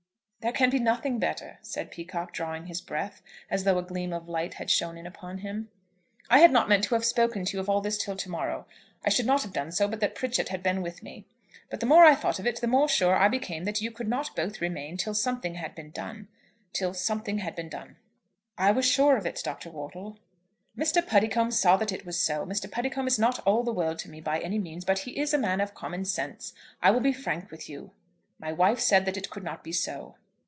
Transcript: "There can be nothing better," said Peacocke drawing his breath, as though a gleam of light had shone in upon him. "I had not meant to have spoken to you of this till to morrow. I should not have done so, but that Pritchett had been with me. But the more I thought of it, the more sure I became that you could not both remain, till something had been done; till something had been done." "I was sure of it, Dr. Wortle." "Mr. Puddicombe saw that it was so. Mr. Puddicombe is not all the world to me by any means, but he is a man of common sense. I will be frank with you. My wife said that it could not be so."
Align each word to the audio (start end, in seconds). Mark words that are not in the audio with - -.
"There 0.43 0.51
can 0.51 0.71
be 0.71 0.79
nothing 0.79 1.19
better," 1.19 1.59
said 1.61 1.91
Peacocke 1.91 2.31
drawing 2.33 2.65
his 2.65 2.81
breath, 2.81 3.21
as 3.51 3.63
though 3.63 3.77
a 3.77 3.83
gleam 3.83 4.11
of 4.11 4.27
light 4.27 4.55
had 4.55 4.71
shone 4.71 4.97
in 4.97 5.05
upon 5.05 5.37
him. 5.37 5.69
"I 6.31 6.39
had 6.39 6.49
not 6.51 6.67
meant 6.67 6.83
to 6.85 6.95
have 6.95 7.05
spoken 7.05 7.45
to 7.45 7.57
you 7.57 7.63
of 7.63 7.83
this 7.83 8.03
till 8.03 8.15
to 8.15 8.27
morrow. 8.27 8.65
I 9.05 9.11
should 9.11 9.27
not 9.27 9.43
have 9.43 9.53
done 9.53 9.71
so, 9.71 9.87
but 9.87 9.99
that 9.99 10.15
Pritchett 10.15 10.49
had 10.49 10.63
been 10.63 10.81
with 10.81 11.03
me. 11.03 11.27
But 11.69 11.79
the 11.79 11.85
more 11.85 12.03
I 12.05 12.15
thought 12.15 12.39
of 12.39 12.47
it, 12.47 12.59
the 12.59 12.65
more 12.65 12.89
sure 12.89 13.15
I 13.15 13.27
became 13.27 13.65
that 13.65 13.81
you 13.81 13.91
could 13.91 14.07
not 14.07 14.35
both 14.35 14.61
remain, 14.61 14.97
till 14.97 15.13
something 15.13 15.53
had 15.53 15.75
been 15.75 15.91
done; 15.91 16.27
till 16.73 16.95
something 16.95 17.37
had 17.37 17.55
been 17.55 17.69
done." 17.69 17.97
"I 18.57 18.71
was 18.71 18.83
sure 18.85 19.17
of 19.17 19.27
it, 19.27 19.41
Dr. 19.43 19.69
Wortle." 19.69 20.17
"Mr. 20.75 21.05
Puddicombe 21.05 21.51
saw 21.51 21.77
that 21.77 21.91
it 21.91 22.03
was 22.03 22.19
so. 22.19 22.47
Mr. 22.47 22.65
Puddicombe 22.67 23.05
is 23.05 23.19
not 23.19 23.37
all 23.45 23.61
the 23.61 23.71
world 23.71 23.99
to 23.99 24.09
me 24.09 24.19
by 24.21 24.39
any 24.39 24.57
means, 24.57 24.85
but 24.85 24.97
he 24.97 25.19
is 25.19 25.35
a 25.35 25.37
man 25.37 25.61
of 25.61 25.75
common 25.75 26.03
sense. 26.03 26.53
I 26.81 26.89
will 26.89 26.99
be 26.99 27.13
frank 27.13 27.51
with 27.51 27.69
you. 27.69 27.91
My 28.39 28.51
wife 28.51 28.79
said 28.79 29.05
that 29.05 29.17
it 29.17 29.29
could 29.29 29.43
not 29.43 29.63
be 29.63 29.71
so." 29.71 30.15